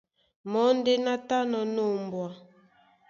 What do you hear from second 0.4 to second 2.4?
Mɔ́ ndé ná tánɔ̄ ná ombwa.